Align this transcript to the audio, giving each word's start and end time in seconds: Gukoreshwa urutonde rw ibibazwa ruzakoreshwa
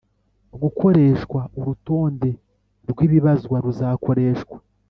Gukoreshwa 0.61 1.39
urutonde 1.59 2.29
rw 2.89 2.99
ibibazwa 3.07 3.55
ruzakoreshwa 3.63 4.57